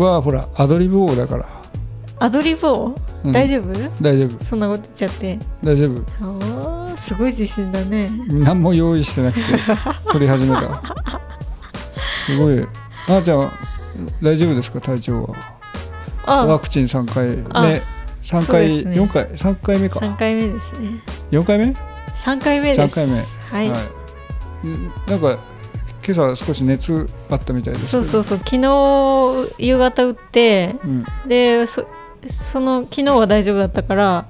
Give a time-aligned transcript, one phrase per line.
[0.00, 1.44] 僕はほらアドリブ王だから。
[2.20, 3.32] アドリブを、うん。
[3.32, 3.70] 大丈夫？
[4.00, 4.42] 大丈夫。
[4.42, 5.38] そんなこと言っちゃって。
[5.62, 6.96] 大丈夫。
[6.96, 8.08] すごい自信だね。
[8.30, 9.42] 何も用意してなくて
[10.10, 10.82] 撮り始めた。
[12.24, 12.60] すごい。
[13.08, 13.50] あーちゃんは
[14.22, 14.80] 大丈夫ですか？
[14.80, 16.46] 体調は。
[16.46, 17.44] ワあクチン3回。
[17.50, 17.60] あ。
[17.60, 17.82] 目3
[18.22, 18.92] そう回、ね。
[18.92, 20.00] 4回？3回目か。
[20.00, 20.88] 3回目ですね。
[21.30, 21.74] 4回目
[22.24, 22.94] ？3回目です。
[22.94, 23.18] 3回目。
[23.50, 23.70] はい、
[24.64, 25.36] うんなんか
[26.12, 31.86] 今朝少し熱あったみたいですそうそうそう昨日夕方打ってうん、でそ
[32.26, 34.28] その昨日は大丈夫だったから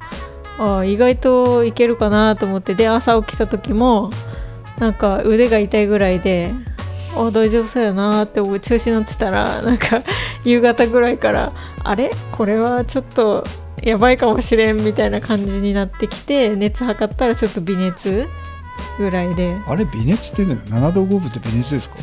[0.58, 4.10] あ意外といけるかなと思ってで朝起きた時も
[4.78, 6.52] なんか腕が痛いぐらいで
[7.16, 10.00] あ大丈夫そうやなって調子に乗ってたらなんか
[10.44, 11.52] 夕方ぐらいから
[11.82, 12.12] あれ？
[12.32, 13.42] これはちょっと
[13.82, 18.28] やばいかもしれんみたいな感じになってきて熱測ったらちょっと微熱
[19.00, 19.56] ぐらいで。
[19.66, 21.96] あれ微熱っていうのよ7度5分って微熱ですか？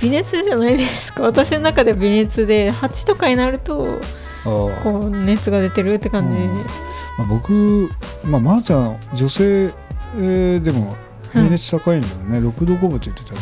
[0.00, 1.22] 微熱じゃないですか。
[1.22, 4.00] 私の中では微熱で8とかになると
[4.44, 6.54] こう熱が出てるって感じ、うん。
[6.56, 6.64] ま
[7.20, 7.88] あ、僕、
[8.24, 9.66] まあ、まー、ちゃん女性、
[10.16, 10.96] えーでも
[11.32, 13.40] 平熱高いんだよね、6度5分って言ってたね。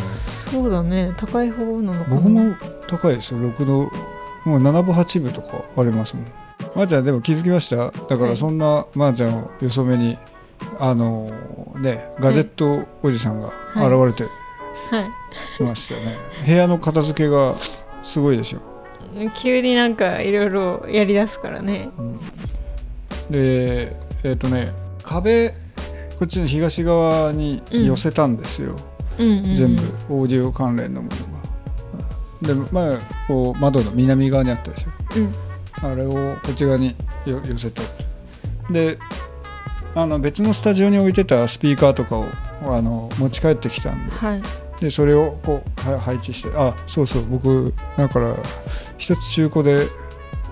[0.51, 1.13] そうだね。
[1.17, 2.17] 高い方なのかな。
[2.17, 2.55] 僕も
[2.89, 3.41] 高いですよ。
[3.41, 3.79] 6度
[4.45, 6.27] もう7分8分とかありますもん。
[6.75, 7.77] まー、ちゃんでも気づきました？
[7.77, 8.31] だかはい。
[8.31, 10.17] らそんなまー、ちゃんをよそめに
[10.85, 14.25] あのーねガジェットおじさんが現れて
[14.91, 17.55] はいましたよね、部屋の片付けが
[18.03, 18.61] すごいでしょ。
[19.41, 21.89] 急になんかいろいろやりだすからね。
[23.31, 23.95] で
[24.25, 24.73] えっ、とね
[25.05, 25.51] 壁
[26.19, 28.77] こっちの東側に寄せたんですよ、
[29.19, 29.33] うん。
[29.33, 31.09] うんうん全部オーディオ関連のも
[32.43, 32.55] のが。
[32.55, 34.91] でまあこう窓の南側にあったでしょ。
[35.17, 35.33] うん。
[35.93, 36.11] あれを
[36.43, 37.83] こっち側によ寄せた。
[38.71, 38.99] で
[39.95, 42.27] あの別のスタジオに置いてたスピーカーとかを
[42.65, 44.15] あの持ち帰ってきたんで。
[44.15, 44.43] はい。
[44.81, 48.35] でそれをこうは配置してあそうそう僕だから
[48.99, 49.87] 一つ中古で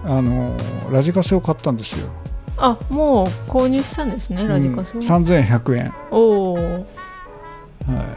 [0.05, 0.57] あの
[0.93, 2.09] ラジカセを買ったんですよ、
[2.57, 5.93] あもう購入したんですねラジカセうんを、3100円。
[6.13, 8.17] おおは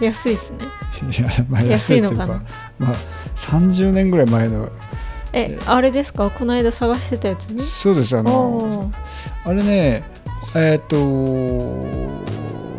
[0.00, 0.58] 安いっすね。
[1.12, 2.42] い いやまあ安安いのかな？
[2.78, 2.94] まあ
[3.36, 4.70] 30年ぐらい前の
[5.34, 6.30] えあれですか？
[6.30, 7.62] この間探してたやつね。
[7.62, 8.90] そうですあおのお
[9.46, 10.04] あれね
[10.54, 10.96] えーっと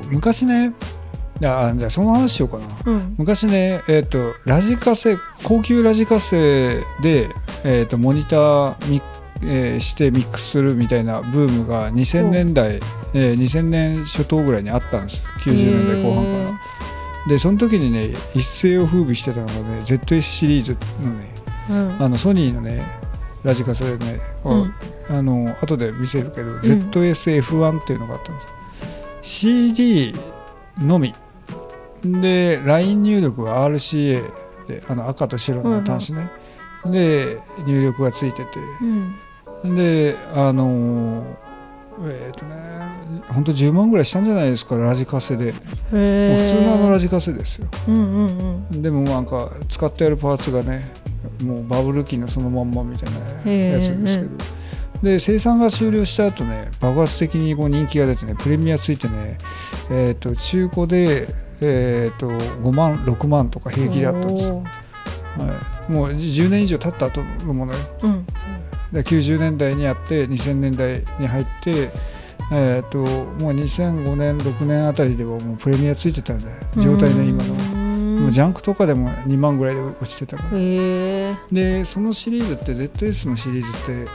[0.09, 0.73] 昔ね
[1.43, 2.67] あじゃあその話しようかな。
[2.85, 3.15] うん。
[3.17, 7.27] 昔ねえーっとラジカセ高級ラジカセで、
[7.65, 9.01] えーっとモニターミ、
[9.43, 12.79] えーしてミックスするみたいなブームが2000年代、
[13.13, 15.21] えー2000年初頭ぐらいにあったんです。
[15.43, 16.59] 90年代後半から。
[17.27, 21.27] でその時にね一世を風靡してたのがね ZS シリーズのね
[21.69, 21.95] うん。
[22.01, 22.81] あのソニーのね
[23.45, 24.73] ラジカセでね、うん。
[25.07, 26.59] あの後で見せるけど、ん。
[26.59, 28.47] ZSF1 っていうのがあったんです。
[29.21, 30.15] CD
[30.79, 31.13] のみ。
[32.03, 34.21] で LINE 入力は RCA
[34.67, 36.29] であの赤と白の端子ね、
[36.85, 38.59] で入力がついてて。
[39.63, 39.75] うん。
[39.75, 41.37] であの
[42.03, 45.51] えっ、とねほんと10万ぐらいしたんじゃないですかラジカセで。
[45.51, 47.67] 普通のあのラジカセですよ。
[47.87, 48.81] うんうんうん。
[48.81, 51.04] でもなんか使ってあるパーツがね
[51.43, 53.19] もうバブル期のそのまんまみたいな
[53.51, 54.29] やつですけど、
[55.03, 59.37] で生産が終了した後ね爆発的にこう人気が出てねプレミアついてね、
[59.89, 61.27] えー、と中古で、
[61.61, 64.61] えー、と5万6万とか平気だったんですは
[65.89, 67.79] い、もう10年以上経った後のものよ。
[68.03, 68.25] うん。
[68.93, 71.91] で90年代にあって2000年代に入って
[72.51, 72.99] えー、と
[73.43, 76.49] もう2005年6年あたりではもうプレミアついてたんだ。
[76.51, 77.55] よ状態の今の
[78.15, 80.49] もうジャンクとかでも2万ぐらいで落ちてたから。
[81.51, 83.69] でそのシリーズって ZS のシリーズ
[84.03, 84.05] っ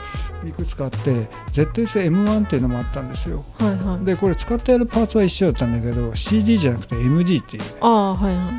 [0.41, 3.43] ていくつかあって ZSM1 っていうのもあったんですよ。
[3.59, 4.05] はいはい。
[4.05, 8.49] でこれ使ってあるパーツは一緒だったんだけど CD じゃなくて MD っていうああはいは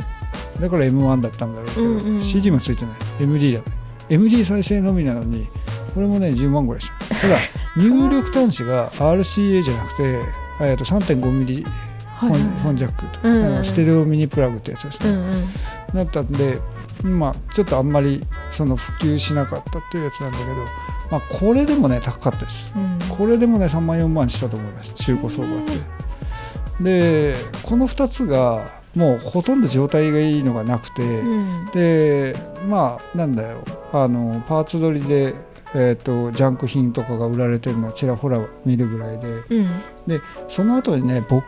[0.58, 0.60] い。
[0.60, 2.94] だから M1 だったんだろうけど、うんうん CD もついてない。
[3.20, 3.60] MD だ。
[4.08, 5.46] MD 再生のみなのに
[5.94, 7.38] これもね10万ぐらいしたただ
[7.76, 10.02] 入力端子が RCA じゃなくて
[10.60, 11.91] えーと 3.5mm はいはい
[12.28, 15.48] フォンフォンジャックと、うんステレオミニプラグってやつですね、うんうん。
[15.94, 16.58] だったんで、
[17.02, 20.50] まあ、ちょっとあんまりその普及しなかったっていうやつなんだけど、
[21.10, 22.72] まあ、これでもね高かったです。
[22.76, 23.16] うん。
[23.16, 24.94] これでもね3万4万したと思います。
[24.94, 25.72] 中古相場って。
[26.82, 28.64] でこの2つが
[28.94, 31.70] もうほとんど状態がいいのがなくて、うん。
[31.72, 32.36] で
[32.66, 33.64] まあなんだよ。
[33.92, 35.34] あのパーツ取りで、
[35.74, 39.28] えー、とジャンク品とかが売られてるのはちらほら見るぐらいで。
[39.28, 39.68] うん。
[40.48, 41.44] その後にね僕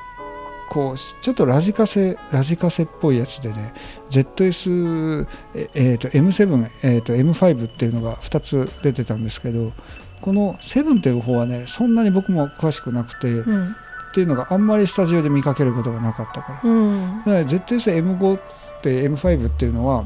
[0.70, 3.72] こうちょっとラジカセラジカセっぽいやつでね
[4.10, 9.72] ZS、ええーと M7、えーと M5 っていうのが2つ出てたんですけど
[10.20, 13.76] この7っていう方はねそんなに僕も詳しくなくて、っうん。
[14.14, 16.70] ていうのがあんまりスタジオで見かけることがなかったから。
[16.70, 17.18] うん。
[17.18, 18.40] だから ZS-M5 っ
[18.80, 20.04] て M5 っていうのは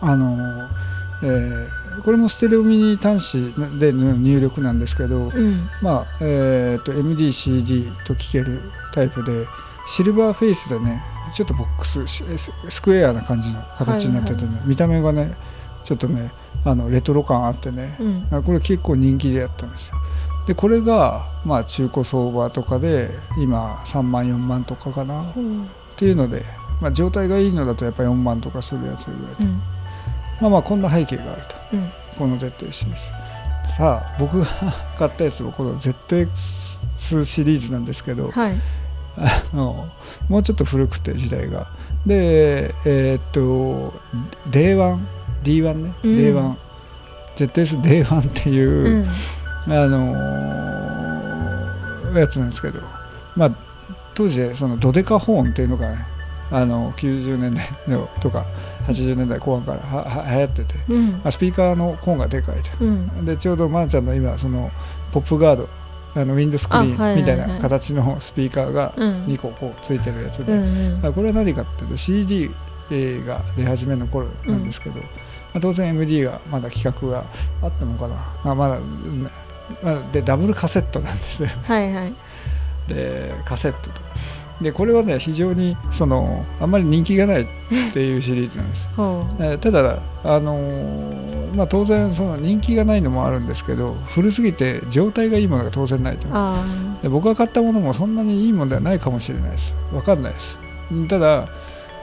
[0.00, 0.68] あの、
[1.22, 5.68] えーこれもステレオミニ端子での入力なんですけど、うん。
[5.80, 8.60] まあえー、と MDCD と聴ける
[8.92, 9.46] タイプで
[9.86, 11.02] シルバーフェイスでね
[11.32, 12.24] ちょっとボックスス
[12.68, 15.34] スクエアな感じの形になっててね、見た目がね
[15.82, 16.32] ちょっとね
[16.64, 18.26] あのレトロ感あってね、うん。
[18.30, 19.96] あこれ結構人気でやったんですよ。
[20.46, 25.40] でこれがまあ中古相場とかで今3万4万とかかなっう。
[25.40, 26.42] んていうので、
[26.80, 29.62] まあ、状態がいいのだとやっぱ4万とかするやつぐらいで、うん。
[30.40, 31.54] まあまあこんな背景があると。
[31.56, 31.63] うん
[32.18, 32.84] このリーズ
[33.76, 34.46] さあ僕が
[34.96, 38.54] 買ったやつもこの ZX シリーズなんですけど、はい。
[39.16, 39.88] あの
[40.28, 41.68] もうちょっと古くて時代が。
[42.06, 43.92] でえーっと
[44.50, 44.98] Day1
[45.42, 46.16] D1 ね、うん。
[46.16, 46.56] Day1
[47.36, 49.08] ZS Day1 っていう、うん。
[49.72, 52.80] あのーやつなんですけど。
[53.34, 53.50] まあ
[54.14, 56.06] 当時でそのドデカホーンっていうのがね
[56.50, 58.44] あの90年代のとか
[58.86, 61.12] 80年代後半からはは流行ってて、うん。
[61.12, 63.24] まあ、スピーカーのコーンがでかいとうん。
[63.24, 64.70] でちょうどまーちゃんの今その
[65.12, 65.68] ポップガード
[66.16, 69.24] あのウィンドスクリーンみたいな形のスピーカーがうん。
[69.26, 72.50] 2個こうついてるやつで、うこれは何かっていうと CD
[73.26, 75.02] が出始めの頃なんですけど、ま
[75.54, 77.24] あ、当然 MD がまだ企画が
[77.62, 78.50] あったのかな。
[78.50, 79.30] あまだ、うんま
[79.84, 81.48] あ、でダブルカセットなんですよ。
[81.64, 82.14] はいはい。
[82.86, 84.00] でカセットと
[84.60, 87.46] でこれはね非常にそのあんまり人気がないっ
[87.92, 88.88] ていうシリーズなんです。
[88.96, 96.28] ほえーただ、あのーまあ、当然その人気がないのもあるんですけど古すぎて状態がいいものが当然ないと。
[97.02, 99.74] で僕が買ったものもそんなにいいものではないかもしれないです。
[99.92, 100.58] 分かんないです。
[101.08, 101.46] ただ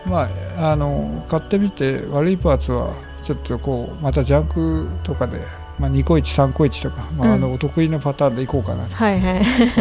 [0.06, 5.40] まああの買ってみて悪いパーツはちょっとこうまたジャンクとかで、
[5.80, 8.96] まあ、2個13個1とか、まあ、あのうんお得意のパターンでいこうかなと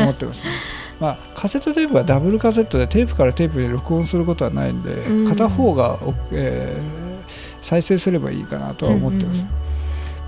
[0.00, 0.50] 思ってますね
[1.00, 5.28] まあ、カセットテープはダブルカセットでテープからテープで録音することはないんで、うん。
[5.28, 7.10] 片方が、おえー
[7.62, 9.44] 再生すればいいかなとは思ってます、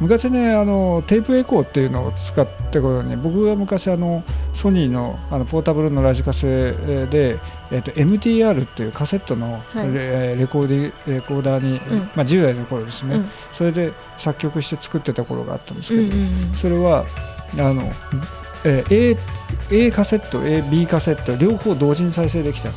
[0.01, 4.23] 昔ねあのテープエコーっていうのを使ってことに僕が昔あの
[4.55, 6.73] ソニーのあのポータブルのラジカセ
[7.07, 7.39] で、
[7.73, 9.85] えっと MTR っていうカセットのレ,、は
[10.33, 10.37] い。
[10.37, 11.99] レコーディレコーダーに、うん。
[12.15, 13.29] まあ、10代の頃ですね、うん。
[13.51, 16.27] それで作曲して作ってた頃があったんですうんけど、うん。
[16.55, 17.05] それは
[17.59, 17.83] あの、
[18.65, 19.17] えー
[19.71, 22.75] A, A カセット AB カセット両方同時に再生できたの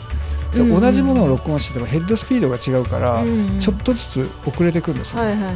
[0.53, 0.81] でうんうん。
[0.81, 3.59] 同じものを録音しててもヘッドスピードが違うから、うんうん。
[3.59, 5.55] ちょっとずつ遅れてくんですよ、はいはいはい。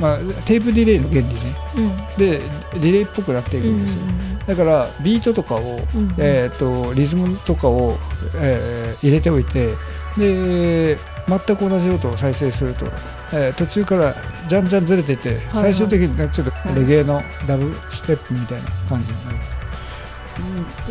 [0.00, 1.32] まあ、テープディレイの原理ね。
[1.76, 1.96] うん。
[2.16, 2.38] で
[2.74, 4.00] ディレイっぽくなっていくんですよ、
[4.46, 6.14] だからビートとかを、うんうん。
[6.18, 7.98] えー、とリズムとかを、
[8.36, 9.74] えー入れておいて
[10.18, 12.86] で全く同じ音を再生すると、
[13.32, 14.14] えー途中から
[14.48, 15.40] じゃんじゃんずれていって、はい。
[15.52, 16.74] 最終的にねちょっとはい。
[16.76, 19.42] レゲエのダブステップみたいな感じになる、うん、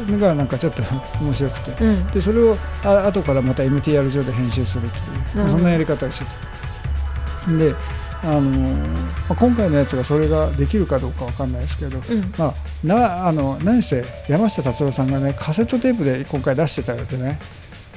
[0.09, 0.83] のがなんかちょっと
[1.21, 1.83] 面白くて。
[1.83, 7.75] うんでそれをあ後からまた MTR 上で編集するっていう、そんなやり方をしてたで
[8.21, 8.99] あのーま
[9.29, 12.33] あ、今回のやつがそれができるかどうかわかんないですけど、うん。
[12.37, 12.53] まあ、
[12.83, 17.39] なあの何せ山下達郎さんがねカセットテープで今回出してたのでね。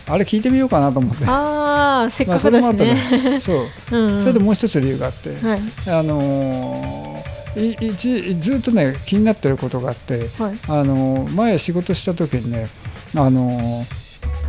[0.08, 1.24] あれ聞いてみようかなと思って。
[1.26, 3.56] ああせっまあかくだしそれもあったねねそう。
[3.92, 4.20] うんうん。
[4.22, 5.60] それでもう一つ理由があって、はい。
[5.88, 7.11] あのーい
[7.56, 10.58] 一ずっとね気になってることがあって、はい。
[10.68, 12.68] あのー前仕事した時にね
[13.14, 13.84] あのー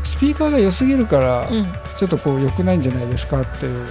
[0.06, 1.66] スピーカーが良すぎるから、うん。
[1.98, 3.88] ちょっとこう良くないんじゃないですかっていう。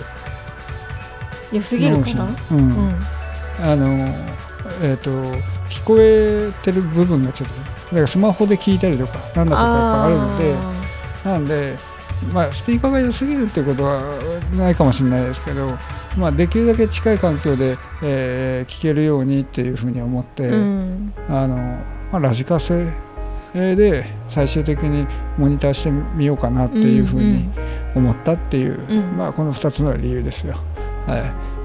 [1.52, 2.58] 良すぎるかなうん。
[2.58, 3.00] うん。
[3.60, 3.86] あの
[4.82, 5.10] えー、と
[5.68, 10.56] 聞こえてる部分がちょっとだからスマホで聞いたりとかなんだとかやっぱあるので
[11.24, 11.76] なんで、
[12.32, 14.00] まあ、スピーカーが良すぎるっていうことは
[14.56, 15.78] ないかもしれないですけど、
[16.16, 21.12] まあ、できるだけ近い環境で、えー聞けるようにっていうふうに思って、うん。
[21.28, 22.92] あのまあ、ラジカセ
[23.52, 27.48] で最終的にモニターしてみようかなっていうふうに
[27.94, 29.16] 思ったっていう、うん。
[29.16, 30.58] まあ、この2つの理由ですよ。
[31.06, 31.22] はい。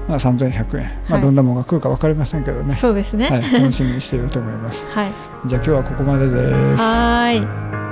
[0.08, 1.22] まあ、3100円、まあ、はい。
[1.22, 3.28] どんなものが来るか分かりませんけどね、そうですね。
[3.28, 4.86] はい、楽しみにしていると思います。
[4.90, 5.12] はい。
[5.46, 6.36] じゃあ今日はここまでで
[6.76, 6.82] す。
[6.82, 7.87] はーい